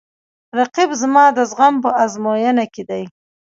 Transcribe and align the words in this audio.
رقیب 0.57 0.89
زما 1.01 1.25
د 1.37 1.39
زغم 1.51 1.75
په 1.83 1.89
ازموینه 2.03 2.65
کې 2.73 2.83
دی 2.89 3.03